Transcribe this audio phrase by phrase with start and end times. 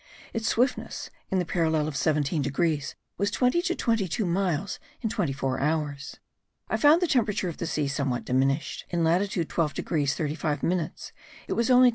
[0.33, 5.11] Its swiftness, in the parallel of 17 degrees, was twenty to twenty two miles in
[5.11, 6.17] twenty four hours.
[6.69, 11.11] I found the temperature of the sea somewhat diminished; in latitude 12 degrees 35 minutes
[11.47, 11.89] it was only 25.